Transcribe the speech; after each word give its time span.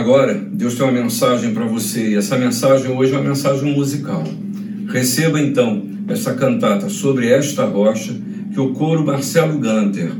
Agora, 0.00 0.32
Deus 0.32 0.76
tem 0.76 0.82
uma 0.86 0.98
mensagem 0.98 1.52
para 1.52 1.66
você 1.66 2.08
e 2.08 2.16
essa 2.16 2.38
mensagem 2.38 2.90
hoje 2.90 3.12
é 3.12 3.18
uma 3.18 3.28
mensagem 3.28 3.74
musical. 3.74 4.24
Receba 4.88 5.38
então 5.38 5.86
essa 6.08 6.32
cantata 6.32 6.88
sobre 6.88 7.28
esta 7.28 7.66
rocha 7.66 8.16
que 8.50 8.58
o 8.58 8.72
coro 8.72 9.04
Marcelo 9.04 9.58
Ganter 9.58 10.10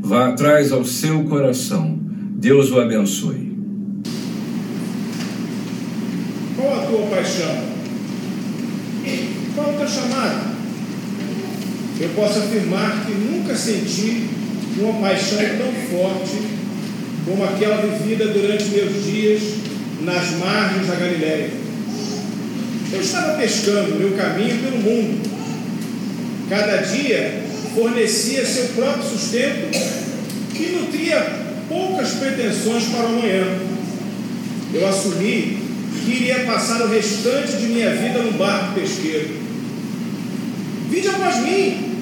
vá 0.00 0.30
atrás 0.30 0.72
ao 0.72 0.84
seu 0.84 1.22
coração. 1.22 2.00
Deus 2.02 2.72
o 2.72 2.80
abençoe. 2.80 3.56
Qual 6.56 6.74
a 6.74 6.86
tua 6.86 7.06
paixão? 7.06 7.62
Qual 9.54 9.70
o 9.72 9.78
teu 9.78 9.88
chamado? 9.88 10.48
Eu 12.00 12.08
posso 12.08 12.40
afirmar 12.40 13.06
que 13.06 13.12
nunca 13.12 13.54
senti 13.54 14.30
uma 14.80 14.94
paixão 14.94 15.38
tão 15.38 15.72
forte 15.96 16.57
como 17.28 17.44
aquela 17.44 17.82
vivida 17.82 18.28
durante 18.28 18.64
meus 18.64 19.04
dias 19.04 19.42
nas 20.00 20.30
margens 20.38 20.86
da 20.86 20.94
Galiléia. 20.94 21.50
Eu 22.90 23.00
estava 23.02 23.36
pescando 23.36 23.98
meu 23.98 24.12
caminho 24.16 24.62
pelo 24.62 24.78
mundo. 24.78 25.28
Cada 26.48 26.78
dia 26.78 27.42
fornecia 27.74 28.46
seu 28.46 28.68
próprio 28.68 29.04
sustento 29.04 29.68
e 30.54 30.76
nutria 30.76 31.20
poucas 31.68 32.12
pretensões 32.12 32.84
para 32.84 33.04
o 33.04 33.06
amanhã. 33.08 33.44
Eu 34.72 34.88
assumi 34.88 35.58
que 36.04 36.10
iria 36.10 36.44
passar 36.46 36.80
o 36.80 36.88
restante 36.88 37.56
de 37.58 37.66
minha 37.66 37.90
vida 37.90 38.20
no 38.20 38.32
barco 38.32 38.74
pesqueiro. 38.74 39.36
Vinde 40.90 41.08
após 41.08 41.36
mim, 41.42 42.00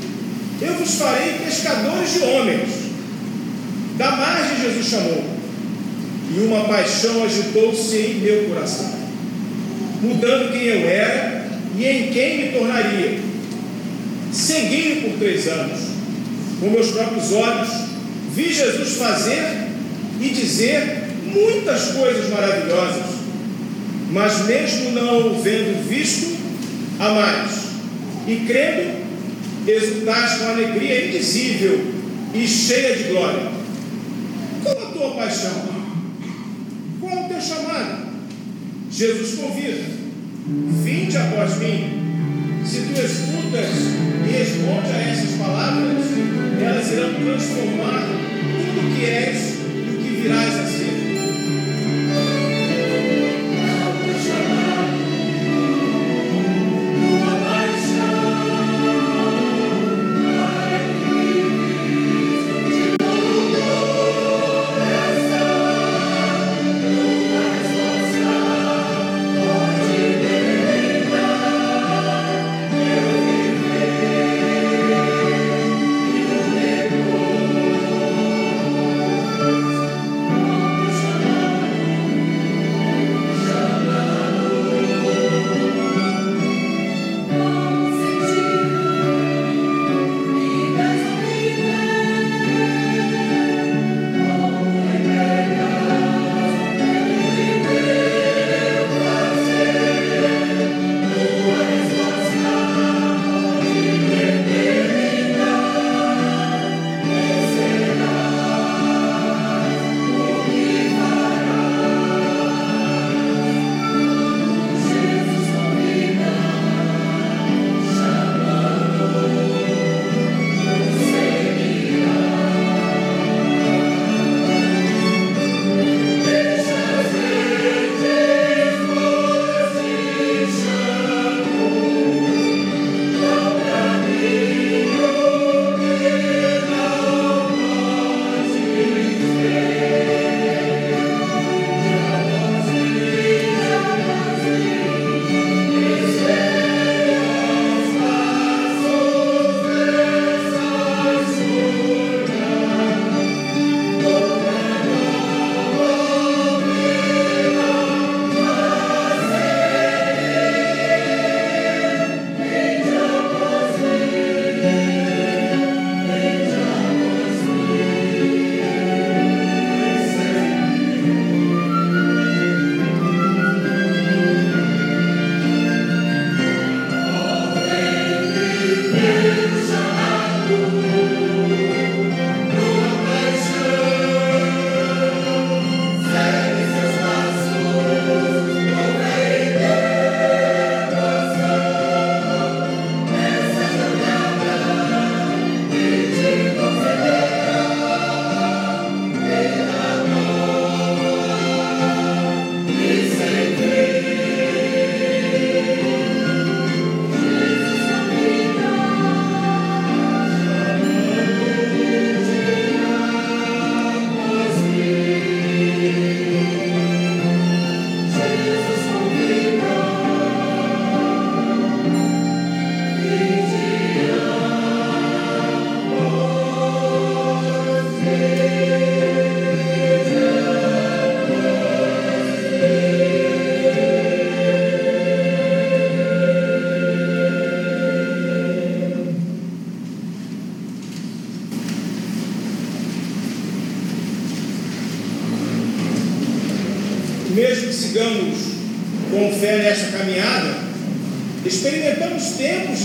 eu 0.63 0.74
vos 0.74 0.95
farei 0.95 1.33
pescadores 1.45 2.13
de 2.13 2.19
homens. 2.21 2.86
Da 3.97 4.11
margem 4.11 4.61
Jesus 4.61 4.87
chamou, 4.89 5.25
e 6.35 6.41
uma 6.41 6.65
paixão 6.65 7.25
agitou-se 7.25 7.97
em 7.97 8.15
meu 8.17 8.45
coração, 8.45 8.93
mudando 10.03 10.53
quem 10.53 10.65
eu 10.65 10.87
era 10.87 11.49
e 11.79 11.87
em 11.87 12.13
quem 12.13 12.38
me 12.38 12.53
tornaria. 12.53 13.19
Segui 14.30 15.01
por 15.01 15.19
três 15.19 15.49
anos, 15.49 15.80
com 16.61 16.69
meus 16.69 16.91
próprios 16.91 17.33
olhos, 17.33 17.69
vi 18.35 18.53
Jesus 18.53 18.97
fazer 18.97 19.69
e 20.21 20.29
dizer 20.29 21.05
muitas 21.25 21.93
coisas 21.93 22.29
maravilhosas, 22.29 23.16
mas 24.10 24.45
mesmo 24.47 24.91
não 24.91 25.29
o 25.29 25.43
vendo 25.43 25.88
visto, 25.88 26.37
a 26.99 27.09
mais, 27.09 27.51
e 28.29 28.45
crendo, 28.47 29.07
exultaste 29.66 30.41
com 30.41 30.51
alegria 30.51 31.07
indizível 31.07 31.83
e 32.35 32.47
cheia 32.47 32.95
de 32.95 33.05
glória 33.05 33.55
qual 34.75 34.89
a 34.89 34.91
tua 34.91 35.11
paixão? 35.15 35.63
Qual 37.01 37.25
o 37.25 37.29
teu 37.29 37.41
chamado? 37.41 38.07
Jesus 38.91 39.39
convida: 39.39 39.85
Vinde 40.83 41.17
após 41.17 41.59
mim. 41.59 42.03
Se 42.65 42.81
tu 42.81 43.01
escutas 43.01 43.71
e 44.27 44.33
responde 44.33 44.91
a 44.91 45.01
essas 45.01 45.39
palavras, 45.39 46.05
elas 46.61 46.93
irão 46.93 47.15
transformar 47.15 48.03
tudo 48.03 48.89
o 48.89 48.97
que 48.97 49.05
és 49.05 49.55
e 49.61 49.91
o 49.95 50.03
que 50.03 50.23
virás 50.23 50.61
a 50.61 50.67
ser. 50.67 50.96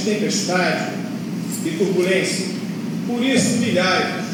De 0.04 0.12
tempestade 0.12 0.94
e 1.66 1.70
turbulência. 1.72 2.46
Por 3.08 3.24
isso, 3.24 3.56
humilhai-vos, 3.56 4.26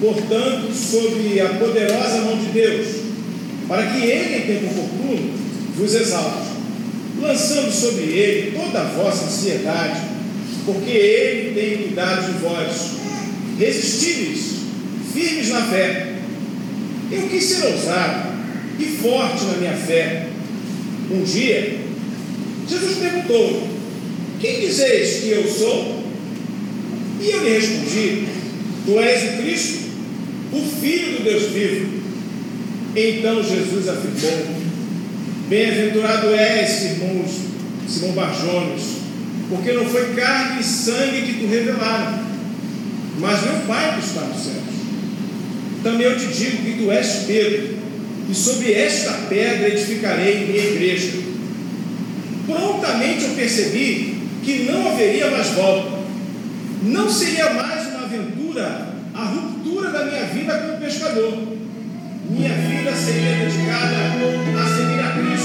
portanto, 0.00 0.72
sob 0.72 1.40
a 1.40 1.48
poderosa 1.54 2.22
mão 2.22 2.38
de 2.38 2.46
Deus, 2.46 2.86
para 3.68 3.86
que 3.86 4.06
Ele, 4.06 4.36
em 4.36 4.46
tempo 4.46 4.80
oportuno, 4.80 5.30
vos 5.76 5.94
exalte, 5.94 6.48
lançando 7.20 7.72
sobre 7.72 8.02
Ele 8.04 8.58
toda 8.58 8.80
a 8.80 8.84
vossa 8.84 9.26
ansiedade, 9.26 10.00
porque 10.64 10.90
Ele 10.90 11.54
tem 11.54 11.82
cuidado 11.84 12.32
de 12.32 12.38
vós. 12.38 12.96
Resistíveis, 13.58 14.56
firmes 15.14 15.48
na 15.48 15.62
fé. 15.62 16.12
Eu 17.10 17.28
quis 17.28 17.42
ser 17.42 17.66
ousado 17.68 18.34
e 18.78 18.84
forte 18.84 19.44
na 19.44 19.56
minha 19.58 19.72
fé. 19.72 20.26
Um 21.10 21.22
dia, 21.22 21.78
Jesus 22.68 22.98
perguntou: 22.98 23.75
Quem 24.46 24.60
dizeis 24.60 25.22
que 25.22 25.30
eu 25.30 25.48
sou? 25.48 26.04
E 27.20 27.30
eu 27.30 27.42
lhe 27.42 27.58
respondi: 27.58 28.28
Tu 28.84 29.00
és 29.00 29.24
o 29.24 29.42
Cristo, 29.42 29.78
o 30.52 30.62
Filho 30.80 31.18
do 31.18 31.24
Deus 31.24 31.50
vivo. 31.50 31.88
Então 32.94 33.42
Jesus 33.42 33.88
afirmou: 33.88 34.56
Bem-aventurado 35.48 36.28
és, 36.28 36.70
Simão, 36.70 37.24
Simão 37.88 38.12
Barjones, 38.12 38.82
porque 39.48 39.72
não 39.72 39.84
foi 39.84 40.14
carne 40.14 40.60
e 40.60 40.64
sangue 40.64 41.22
que 41.22 41.40
tu 41.40 41.48
revelaram, 41.48 42.20
mas 43.18 43.42
meu 43.42 43.66
Pai 43.66 43.98
que 43.98 44.06
está 44.06 44.20
nos 44.20 44.44
céus. 44.44 44.76
Também 45.82 46.06
eu 46.06 46.16
te 46.16 46.26
digo 46.26 46.58
que 46.58 46.84
tu 46.84 46.92
és 46.92 47.24
Pedro, 47.26 47.78
e 48.30 48.34
sobre 48.34 48.74
esta 48.74 49.12
pedra 49.28 49.70
edificarei 49.70 50.46
minha 50.46 50.64
igreja. 50.64 51.14
Prontamente 52.46 53.24
eu 53.24 53.30
percebi 53.30 54.15
que 54.46 54.62
não 54.62 54.92
haveria 54.92 55.28
mais 55.28 55.48
volta. 55.48 55.98
Não 56.84 57.10
seria 57.10 57.52
mais 57.52 57.88
uma 57.88 58.04
aventura 58.04 58.94
a 59.12 59.24
ruptura 59.24 59.90
da 59.90 60.04
minha 60.04 60.24
vida 60.26 60.54
como 60.58 60.78
pescador. 60.78 61.36
Minha 62.30 62.54
vida 62.54 62.92
seria 62.94 63.44
dedicada 63.44 63.96
a 63.96 64.66
seguir 64.68 65.00
a 65.00 65.10
Cristo, 65.10 65.35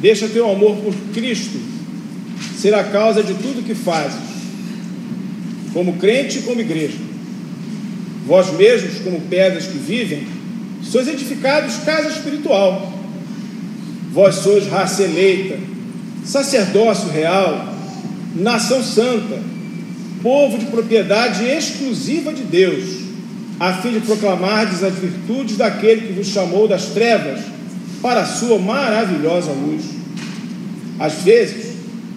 Deixa 0.00 0.28
teu 0.28 0.50
amor 0.50 0.76
por 0.76 0.94
Cristo 1.14 1.58
ser 2.56 2.74
a 2.74 2.84
causa 2.84 3.22
de 3.22 3.34
tudo 3.34 3.64
que 3.64 3.74
fazes, 3.74 4.18
como 5.72 5.94
crente 5.94 6.38
e 6.38 6.42
como 6.42 6.60
igreja. 6.60 6.98
Vós 8.26 8.52
mesmos, 8.52 8.98
como 9.00 9.20
pedras 9.22 9.66
que 9.66 9.78
vivem, 9.78 10.26
sois 10.82 11.08
edificados 11.08 11.76
casa 11.84 12.08
espiritual. 12.08 12.92
Vós 14.12 14.36
sois 14.36 14.66
raça 14.66 15.02
eleita, 15.02 15.58
sacerdócio 16.24 17.08
real, 17.08 17.74
nação 18.34 18.82
santa, 18.82 19.40
povo 20.22 20.58
de 20.58 20.66
propriedade 20.66 21.44
exclusiva 21.44 22.32
de 22.32 22.42
Deus, 22.42 22.84
a 23.60 23.74
fim 23.74 23.92
de 23.92 24.00
proclamardes 24.00 24.82
as 24.82 24.94
virtudes 24.94 25.56
daquele 25.56 26.08
que 26.08 26.12
vos 26.14 26.28
chamou 26.28 26.66
das 26.66 26.86
trevas 26.86 27.55
para 28.06 28.20
a 28.20 28.24
sua 28.24 28.56
maravilhosa 28.56 29.50
luz. 29.50 29.82
Às 30.96 31.14
vezes, 31.24 31.74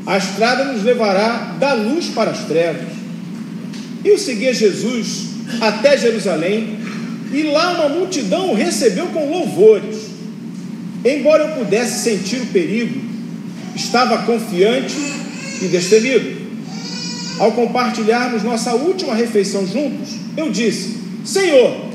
A 0.09 0.17
estrada 0.17 0.63
nos 0.63 0.83
levará 0.83 1.55
da 1.59 1.73
luz 1.73 2.07
para 2.07 2.31
as 2.31 2.45
trevas. 2.45 2.87
Eu 4.03 4.17
segui 4.17 4.51
Jesus 4.51 5.25
até 5.61 5.95
Jerusalém 5.97 6.79
e 7.31 7.43
lá 7.43 7.73
uma 7.73 7.89
multidão 7.89 8.49
o 8.49 8.55
recebeu 8.55 9.05
com 9.07 9.29
louvores. 9.29 9.97
Embora 11.05 11.43
eu 11.43 11.55
pudesse 11.63 12.03
sentir 12.03 12.37
o 12.37 12.47
perigo, 12.47 12.99
estava 13.75 14.23
confiante 14.23 14.95
e 15.61 15.67
destemido. 15.67 16.39
Ao 17.37 17.51
compartilharmos 17.51 18.41
nossa 18.41 18.73
última 18.73 19.13
refeição 19.13 19.67
juntos, 19.67 20.09
eu 20.35 20.49
disse: 20.49 20.97
Senhor, 21.23 21.85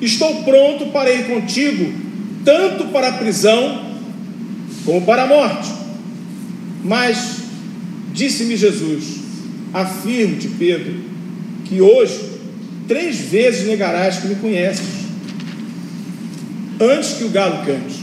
estou 0.00 0.42
pronto 0.42 0.86
para 0.86 1.12
ir 1.12 1.26
contigo, 1.26 2.01
tanto 2.44 2.86
para 2.86 3.08
a 3.08 3.12
prisão 3.12 3.92
como 4.84 5.02
para 5.02 5.24
a 5.24 5.26
morte. 5.26 5.70
Mas, 6.84 7.38
disse-me 8.12 8.56
Jesus, 8.56 9.20
afirmo-te, 9.72 10.48
Pedro, 10.48 10.94
que 11.64 11.80
hoje 11.80 12.32
três 12.88 13.16
vezes 13.18 13.66
negarás 13.66 14.18
que 14.18 14.26
me 14.26 14.34
conheces, 14.36 14.84
antes 16.80 17.12
que 17.14 17.24
o 17.24 17.28
galo 17.28 17.64
cante. 17.64 18.02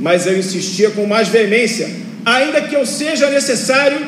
Mas 0.00 0.26
eu 0.26 0.38
insistia 0.38 0.90
com 0.90 1.06
mais 1.06 1.28
veemência, 1.28 1.90
ainda 2.24 2.62
que 2.62 2.76
eu 2.76 2.86
seja 2.86 3.28
necessário 3.30 3.98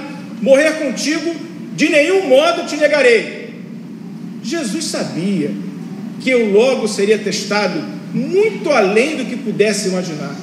morrer 0.40 0.72
contigo, 0.74 1.34
de 1.74 1.88
nenhum 1.88 2.28
modo 2.28 2.66
te 2.66 2.76
negarei. 2.76 3.50
Jesus 4.42 4.84
sabia 4.84 5.50
que 6.20 6.30
eu 6.30 6.52
logo 6.52 6.86
seria 6.86 7.18
testado 7.18 7.82
muito 8.12 8.70
além 8.70 9.16
do 9.16 9.24
que 9.24 9.36
pudesse 9.36 9.88
imaginar. 9.88 10.34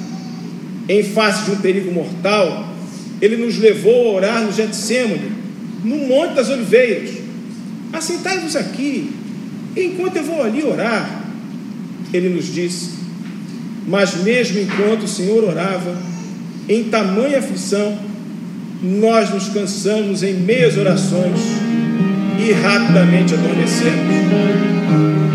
Em 0.88 1.04
face 1.04 1.46
de 1.46 1.52
um 1.52 1.58
perigo 1.58 1.92
mortal, 1.92 2.74
ele 3.22 3.38
nos 3.38 3.58
levou 3.58 4.10
a 4.10 4.14
orar 4.14 4.42
no 4.42 4.52
Getsemane, 4.52 5.32
no 5.84 5.98
Monte 6.08 6.36
das 6.36 6.50
Oliveiras. 6.50 7.12
Assentai-vos 7.92 8.56
aqui, 8.56 9.12
enquanto 9.76 10.18
eu 10.18 10.24
vou 10.24 10.44
ali 10.44 10.64
orar. 10.64 11.24
Ele 12.14 12.30
nos 12.30 12.54
disse, 12.54 12.92
mas 13.88 14.24
mesmo 14.24 14.60
enquanto 14.60 15.04
o 15.04 15.08
Senhor 15.08 15.44
orava, 15.44 15.98
em 16.70 16.86
tamanha 16.86 17.40
aflição, 17.40 17.98
nós 18.82 19.30
nos 19.30 19.50
cansamos 19.50 20.24
em 20.24 20.34
meias 20.34 20.78
orações 20.78 21.40
e 22.40 22.52
rapidamente 22.52 23.34
adormecemos. 23.34 25.27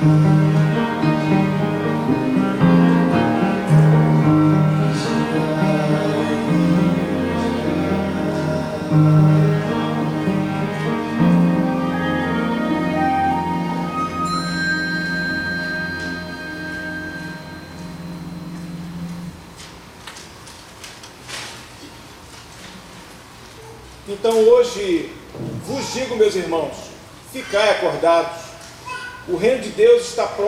Então 0.00 0.27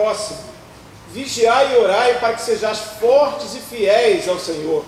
próximo. 0.01 0.39
Vigiai 1.13 1.73
e 1.73 1.77
orai 1.77 2.19
para 2.19 2.33
que 2.33 2.41
sejais 2.41 2.79
fortes 2.99 3.53
e 3.53 3.59
fiéis 3.59 4.27
ao 4.27 4.39
Senhor. 4.39 4.83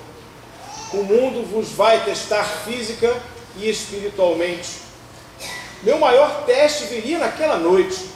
O 0.93 1.03
mundo 1.03 1.45
vos 1.45 1.69
vai 1.69 2.03
testar 2.03 2.43
física 2.43 3.15
e 3.57 3.69
espiritualmente. 3.69 4.69
Meu 5.83 5.99
maior 5.99 6.45
teste 6.45 6.85
viria 6.85 7.19
naquela 7.19 7.57
noite, 7.57 8.09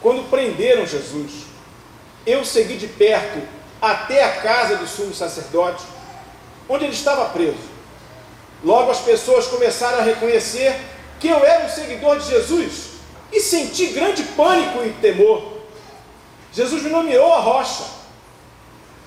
quando 0.00 0.28
prenderam 0.30 0.86
Jesus. 0.86 1.44
Eu 2.26 2.44
segui 2.44 2.76
de 2.76 2.86
perto 2.86 3.46
até 3.80 4.24
a 4.24 4.36
casa 4.36 4.76
do 4.76 4.86
sumo 4.86 5.14
sacerdote 5.14 5.84
onde 6.68 6.84
ele 6.84 6.94
estava 6.94 7.26
preso. 7.26 7.68
Logo 8.62 8.90
as 8.90 9.00
pessoas 9.00 9.46
começaram 9.46 9.98
a 9.98 10.02
reconhecer 10.02 10.74
que 11.18 11.28
eu 11.28 11.44
era 11.44 11.66
um 11.66 11.68
seguidor 11.68 12.18
de 12.18 12.28
Jesus 12.28 12.90
e 13.32 13.40
senti 13.40 13.86
grande 13.88 14.22
pânico 14.22 14.84
e 14.84 14.90
temor. 15.00 15.49
Jesus 16.52 16.82
me 16.82 16.90
nomeou 16.90 17.32
a 17.32 17.38
rocha, 17.38 17.84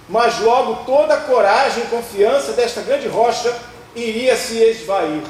mas 0.08 0.40
logo 0.40 0.86
toda 0.86 1.14
a 1.14 1.22
coragem 1.22 1.84
e 1.84 1.88
confiança 1.88 2.54
desta 2.54 2.82
grande 2.82 3.08
rocha 3.08 3.54
iria 3.96 4.36
se 4.36 4.58
esvair 4.58 5.22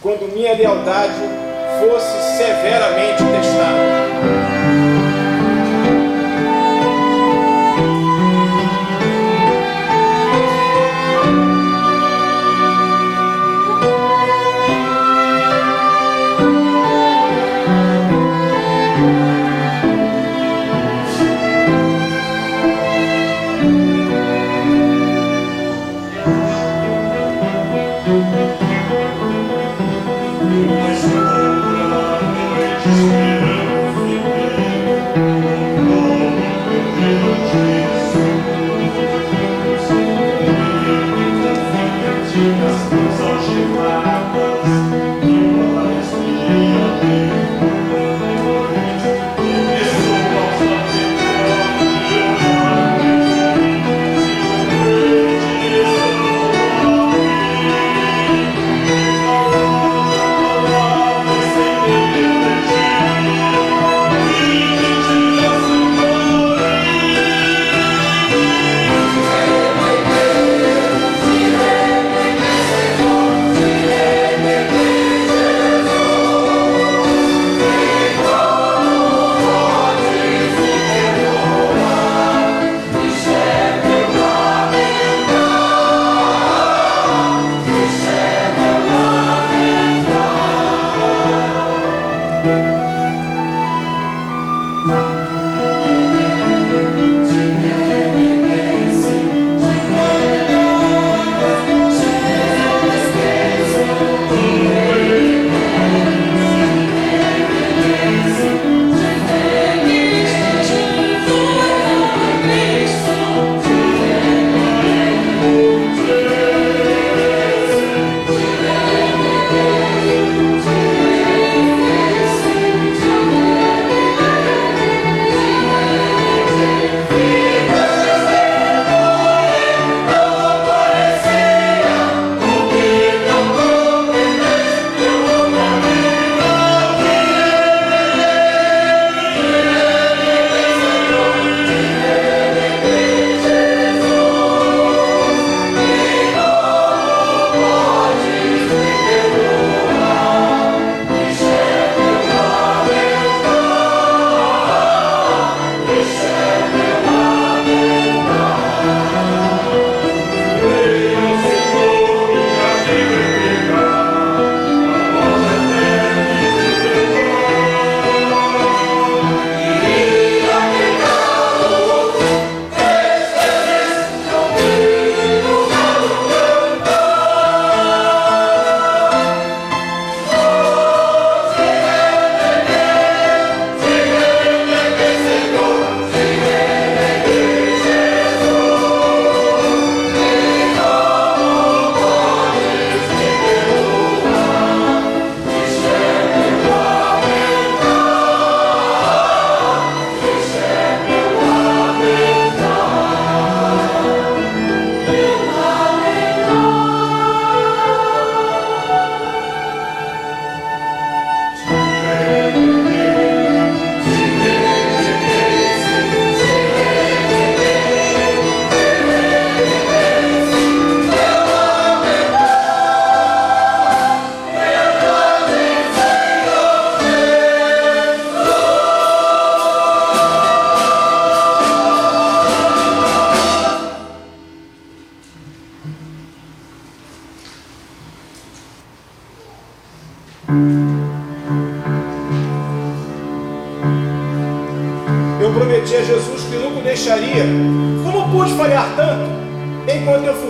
quando 0.00 0.32
minha 0.32 0.54
lealdade 0.54 1.14
fosse 1.80 2.36
severamente 2.36 3.22
testada. 3.22 4.51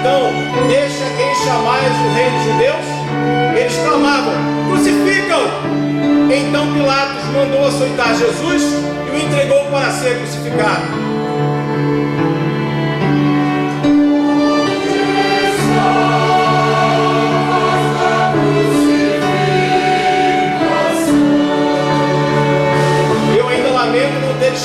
Então, 0.00 0.66
deixa 0.66 1.04
quem 1.16 1.34
chamais 1.44 1.92
o 1.92 2.14
rei 2.14 2.30
dos 2.30 2.44
judeus? 2.44 2.86
Eles 3.54 3.76
clamavam, 3.86 4.32
crucificam! 4.68 5.42
Então 6.34 6.72
Pilatos 6.72 7.24
mandou 7.34 7.66
açoitar 7.66 8.16
Jesus 8.16 8.62
e 8.62 9.10
o 9.10 9.18
entregou 9.18 9.64
para 9.66 9.90
ser 9.90 10.16
crucificado. 10.16 11.10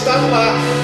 estado 0.05 0.29
lá. 0.29 0.74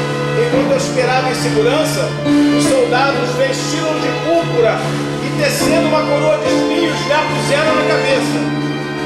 Enquanto 0.51 0.71
eu 0.71 0.77
esperava 0.77 1.29
em 1.29 1.35
segurança, 1.35 2.09
os 2.57 2.65
soldados 2.65 3.29
vestiram 3.37 3.93
de 4.01 4.09
púrpura 4.27 4.75
e 5.23 5.41
tecendo 5.41 5.87
uma 5.87 6.01
coroa 6.01 6.37
de 6.39 6.43
espinhos 6.43 6.99
lhe 7.07 7.15
puseram 7.31 7.73
na 7.73 7.87
cabeça. 7.87 8.61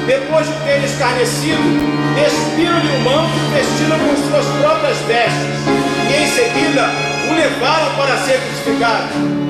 Depois 0.08 0.44
de 0.44 0.54
ter 0.64 0.82
escarnecido, 0.82 1.62
despiram-lhe 2.16 2.96
o 2.96 3.00
manto 3.00 3.30
e 3.30 3.54
vestiram 3.54 3.96
com 3.96 4.16
suas 4.28 4.44
próprias 4.60 4.98
vestes. 5.06 5.62
E 6.10 6.24
em 6.24 6.26
seguida 6.26 6.90
o 7.30 7.34
levaram 7.34 7.94
para 7.94 8.16
ser 8.26 8.40
crucificado. 8.40 9.45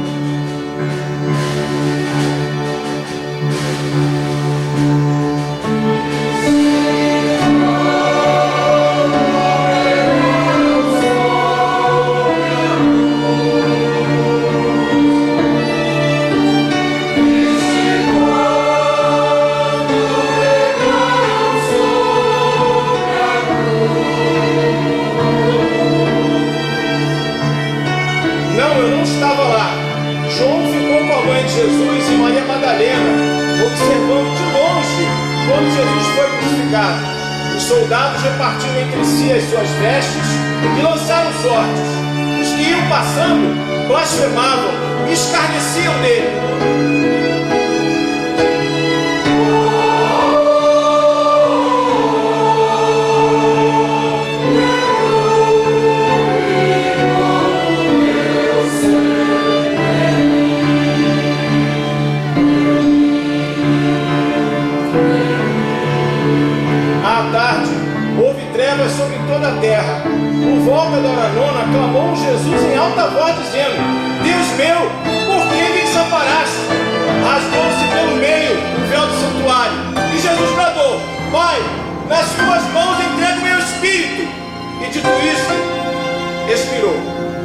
Soldados 37.66 38.22
repartiram 38.22 38.80
entre 38.80 39.04
si 39.04 39.32
as 39.32 39.42
suas 39.44 39.68
vestes 39.68 40.26
e 40.78 40.82
lançaram 40.82 41.32
sortes. 41.42 42.40
Os 42.40 42.54
que 42.54 42.70
iam 42.70 42.88
passando 42.88 43.88
blasfemavam 43.88 44.70
e 45.08 45.12
escarneciam 45.12 45.94
dele. 46.00 47.55
Volta 70.66 71.00
da 71.00 71.08
hora 71.08 71.28
nona, 71.30 71.72
clamou 71.72 72.14
Jesus 72.16 72.62
em 72.62 72.76
alta 72.76 73.08
voz, 73.08 73.36
dizendo: 73.36 73.76
Deus 74.22 74.48
meu, 74.56 74.80
por 75.26 75.46
que 75.48 75.72
me 75.72 75.80
desamparaste? 75.80 76.56
Rasgou-se 77.24 77.86
pelo 77.94 78.16
meio 78.16 78.52
o 78.52 78.88
véu 78.88 79.06
do 79.06 79.14
santuário. 79.14 79.78
E 80.12 80.18
Jesus 80.20 80.52
bradou: 80.54 81.00
Pai, 81.32 81.58
nas 82.08 82.28
tuas 82.30 82.62
mãos 82.72 82.98
entrego 83.00 83.40
meu 83.40 83.58
espírito. 83.58 84.28
E 84.82 84.90
dito 84.90 85.08
isso, 85.24 86.52
expirou. 86.52 87.35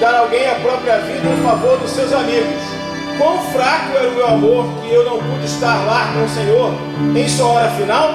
Dar 0.00 0.14
alguém 0.14 0.48
a 0.48 0.54
própria 0.54 0.98
vida 1.00 1.28
em 1.28 1.42
favor 1.44 1.78
dos 1.78 1.90
seus 1.90 2.12
amigos. 2.12 2.62
Quão 3.18 3.38
fraco 3.52 3.96
era 3.98 4.08
o 4.08 4.12
meu 4.12 4.26
amor 4.26 4.64
que 4.80 4.92
eu 4.92 5.04
não 5.04 5.18
pude 5.18 5.44
estar 5.44 5.84
lá 5.84 6.10
com 6.14 6.24
o 6.24 6.28
Senhor 6.28 6.72
em 7.14 7.28
sua 7.28 7.46
hora 7.48 7.70
final? 7.72 8.14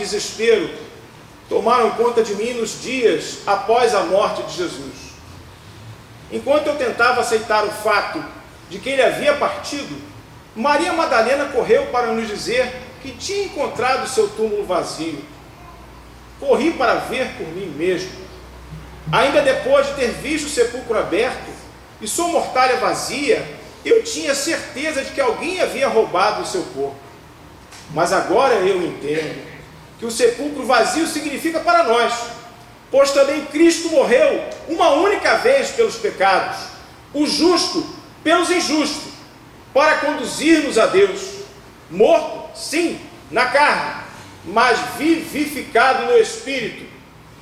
Desespero 0.00 0.70
tomaram 1.48 1.90
conta 1.90 2.22
de 2.22 2.34
mim 2.36 2.54
nos 2.54 2.80
dias 2.80 3.38
após 3.44 3.92
a 3.92 4.04
morte 4.04 4.42
de 4.44 4.56
Jesus. 4.56 5.10
Enquanto 6.30 6.68
eu 6.68 6.76
tentava 6.76 7.20
aceitar 7.20 7.64
o 7.64 7.70
fato 7.70 8.24
de 8.70 8.78
que 8.78 8.88
ele 8.88 9.02
havia 9.02 9.34
partido, 9.34 10.00
Maria 10.54 10.92
Madalena 10.92 11.46
correu 11.46 11.86
para 11.86 12.12
nos 12.12 12.28
dizer 12.28 12.72
que 13.02 13.10
tinha 13.10 13.46
encontrado 13.46 14.08
seu 14.08 14.28
túmulo 14.28 14.64
vazio. 14.64 15.24
Corri 16.38 16.70
para 16.70 16.94
ver 16.94 17.32
por 17.36 17.48
mim 17.48 17.66
mesmo. 17.76 18.12
Ainda 19.10 19.42
depois 19.42 19.88
de 19.88 19.94
ter 19.94 20.12
visto 20.12 20.46
o 20.46 20.50
sepulcro 20.50 20.98
aberto 20.98 21.50
e 22.00 22.06
sua 22.06 22.28
mortalha 22.28 22.76
vazia, 22.76 23.44
eu 23.84 24.04
tinha 24.04 24.34
certeza 24.36 25.02
de 25.02 25.10
que 25.10 25.20
alguém 25.20 25.60
havia 25.60 25.88
roubado 25.88 26.42
o 26.42 26.46
seu 26.46 26.62
corpo. 26.62 26.94
Mas 27.92 28.12
agora 28.12 28.54
eu 28.54 28.80
entendo 28.82 29.49
que 30.00 30.06
o 30.06 30.10
sepulcro 30.10 30.64
vazio 30.64 31.06
significa 31.06 31.60
para 31.60 31.84
nós, 31.84 32.12
pois 32.90 33.10
também 33.10 33.44
Cristo 33.44 33.90
morreu 33.90 34.42
uma 34.66 34.92
única 34.92 35.36
vez 35.36 35.70
pelos 35.72 35.96
pecados, 35.96 36.56
o 37.12 37.26
justo 37.26 37.86
pelos 38.24 38.50
injustos, 38.50 39.12
para 39.74 39.98
conduzir-nos 39.98 40.78
a 40.78 40.86
Deus, 40.86 41.20
morto, 41.90 42.58
sim, 42.58 42.98
na 43.30 43.46
carne, 43.46 44.02
mas 44.46 44.78
vivificado 44.96 46.06
no 46.06 46.16
espírito. 46.16 46.90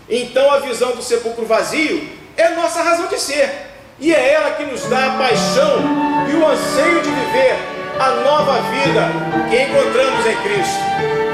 Então 0.09 0.51
a 0.51 0.59
visão 0.59 0.97
do 0.97 1.03
sepulcro 1.03 1.47
vazio 1.47 2.09
é 2.37 2.51
nossa 2.51 2.83
razão 2.83 3.07
de 3.07 3.21
ser. 3.21 3.69
E 4.01 4.13
é 4.13 4.33
ela 4.33 4.53
que 4.53 4.65
nos 4.65 4.83
dá 4.85 5.07
a 5.07 5.19
paixão 5.19 6.27
e 6.29 6.35
o 6.35 6.47
anseio 6.47 7.03
de 7.03 7.11
viver 7.11 7.57
a 8.01 8.11
nova 8.23 8.61
vida 8.71 9.09
que 9.49 9.63
encontramos 9.63 10.27
em 10.27 10.37
Cristo. 10.43 11.28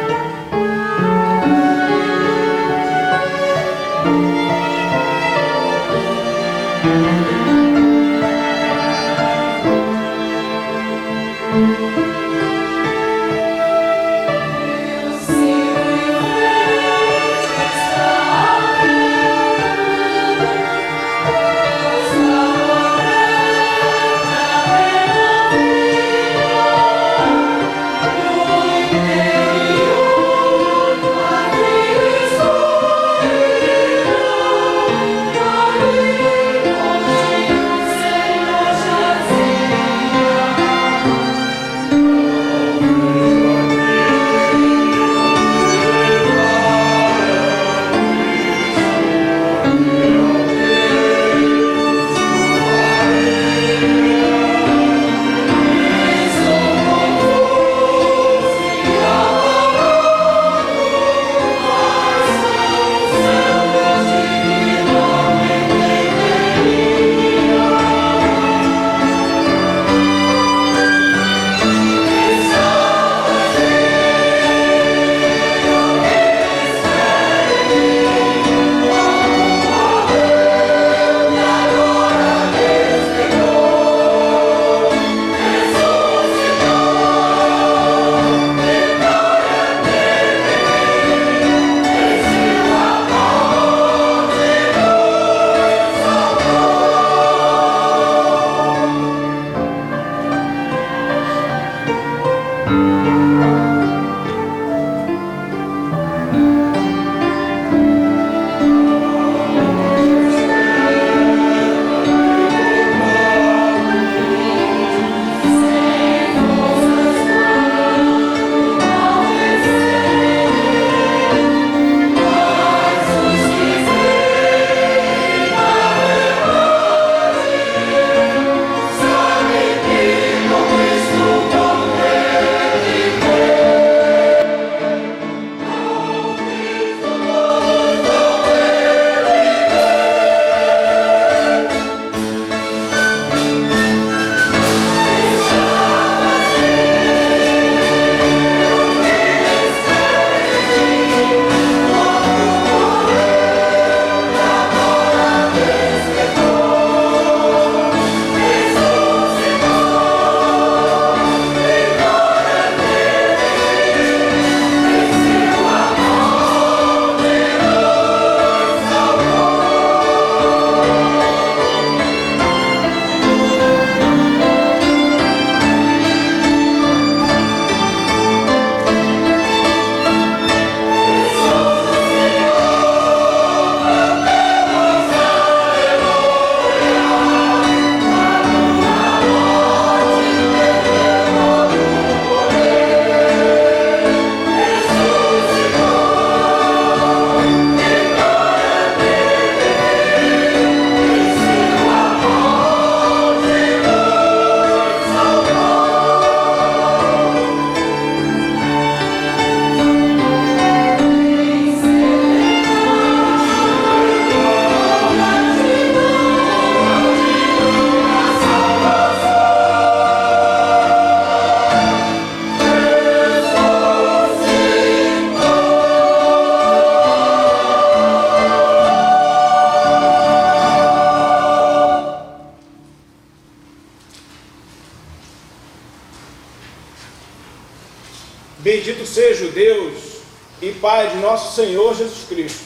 Senhor 241.55 241.95
Jesus 241.95 242.27
Cristo, 242.29 242.65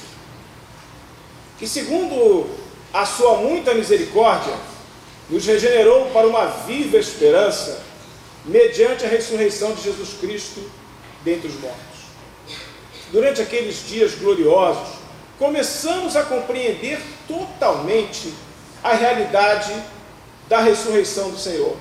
que, 1.59 1.69
segundo 1.69 2.49
a 2.93 3.05
sua 3.05 3.37
muita 3.37 3.75
misericórdia, 3.75 4.55
nos 5.29 5.45
regenerou 5.45 6.07
para 6.07 6.27
uma 6.27 6.47
viva 6.47 6.97
esperança, 6.97 7.83
mediante 8.45 9.05
a 9.05 9.09
ressurreição 9.09 9.73
de 9.75 9.83
Jesus 9.83 10.15
Cristo 10.21 10.71
dentre 11.23 11.49
os 11.49 11.61
mortos. 11.61 11.79
Durante 13.13 13.43
aqueles 13.43 13.87
dias 13.87 14.15
gloriosos, 14.15 14.89
começamos 15.39 16.17
a 16.17 16.23
compreender 16.23 16.99
totalmente 17.27 18.33
a 18.83 18.95
realidade 18.95 19.75
da 20.49 20.61
ressurreição 20.61 21.31
do 21.31 21.39
Senhor. 21.39 21.77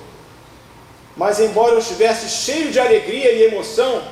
Mas, 1.16 1.40
embora 1.40 1.72
eu 1.72 1.78
estivesse 1.78 2.28
cheio 2.28 2.70
de 2.70 2.78
alegria 2.78 3.32
e 3.32 3.44
emoção, 3.44 4.02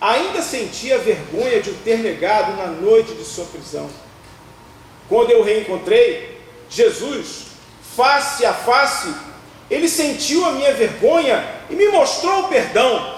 ainda 0.00 0.42
sentia 0.42 0.98
vergonha 0.98 1.62
de 1.62 1.70
o 1.70 1.74
ter 1.76 1.98
negado 1.98 2.56
na 2.56 2.66
noite 2.66 3.14
de 3.14 3.24
sua 3.24 3.44
prisão. 3.46 3.88
Quando 5.08 5.30
eu 5.30 5.42
reencontrei 5.42 6.40
Jesus, 6.68 7.46
face 7.96 8.44
a 8.44 8.52
face, 8.52 9.14
ele 9.70 9.88
sentiu 9.88 10.44
a 10.44 10.52
minha 10.52 10.72
vergonha 10.72 11.44
e 11.70 11.74
me 11.74 11.88
mostrou 11.88 12.40
o 12.40 12.48
perdão. 12.48 13.14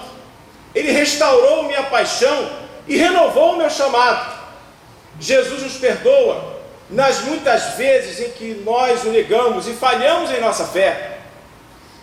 Ele 0.73 0.91
restaurou 0.91 1.63
minha 1.63 1.83
paixão 1.83 2.49
e 2.87 2.95
renovou 2.97 3.53
o 3.53 3.57
meu 3.57 3.69
chamado. 3.69 4.37
Jesus 5.19 5.63
nos 5.63 5.77
perdoa 5.77 6.57
nas 6.89 7.21
muitas 7.21 7.75
vezes 7.75 8.19
em 8.19 8.31
que 8.31 8.61
nós 8.63 9.03
o 9.03 9.09
negamos 9.09 9.67
e 9.67 9.73
falhamos 9.73 10.31
em 10.31 10.39
nossa 10.39 10.65
fé, 10.65 11.17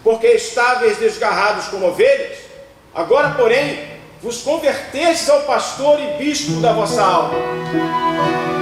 porque 0.02 0.26
estáveis 0.26 0.98
desgarrados 0.98 1.68
como 1.68 1.87
ovelhas, 1.87 2.38
agora, 2.94 3.30
porém, 3.30 3.93
vos 4.24 4.40
convertestes 4.40 5.28
ao 5.28 5.42
pastor 5.42 6.00
e 6.00 6.16
bispo 6.16 6.58
da 6.58 6.72
vossa 6.72 7.02
alma. 7.02 8.54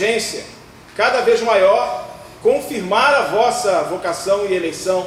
Diligência, 0.00 0.44
cada 0.96 1.20
vez 1.20 1.42
maior, 1.42 2.08
confirmar 2.42 3.14
a 3.14 3.22
vossa 3.26 3.82
vocação 3.82 4.46
e 4.46 4.54
eleição, 4.54 5.06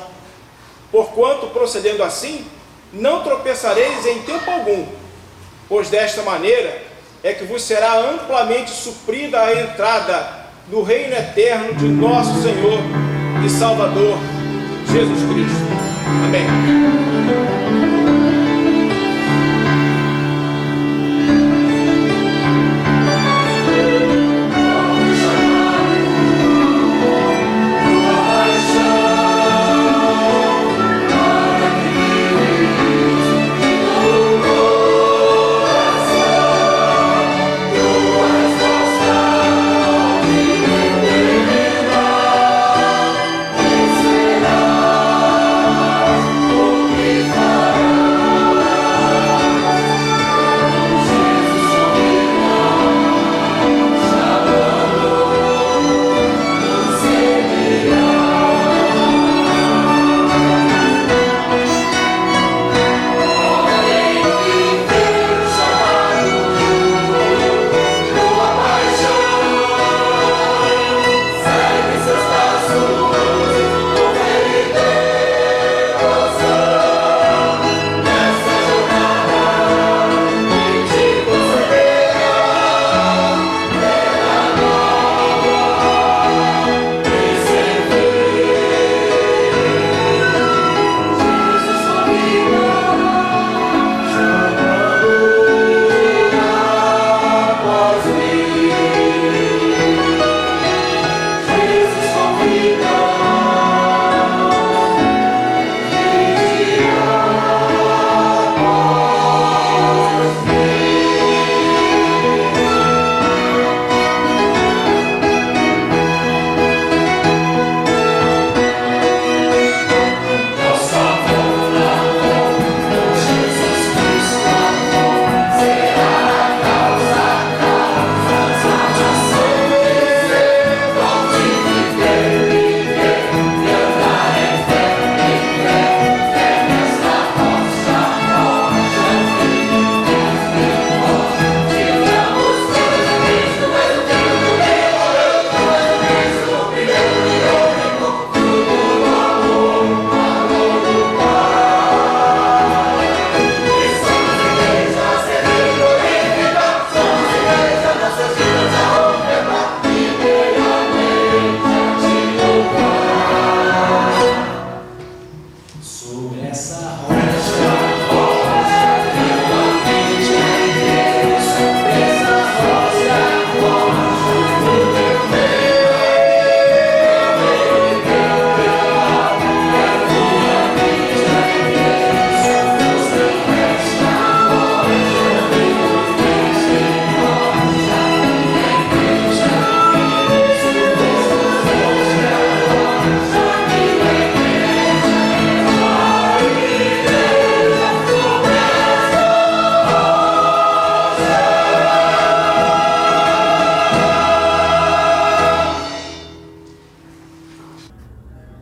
porquanto, 0.91 1.47
procedendo 1.47 2.03
assim, 2.03 2.45
não 2.93 3.24
tropeçareis 3.24 4.05
em 4.05 4.22
tempo 4.22 4.49
algum, 4.49 4.86
pois 5.67 5.89
desta 5.89 6.22
maneira 6.22 6.84
é 7.24 7.34
que 7.34 7.45
vos 7.45 7.63
será 7.63 7.97
amplamente 7.97 8.70
suprida 8.70 9.41
a 9.41 9.61
entrada 9.61 10.43
no 10.67 10.84
reino 10.84 11.15
eterno 11.15 11.74
de 11.74 11.88
nosso 11.88 12.41
Senhor 12.43 12.80
e 13.43 13.49
Salvador 13.49 14.17
Jesus 14.91 15.20
Cristo. 15.24 15.63
Amém. 16.28 17.03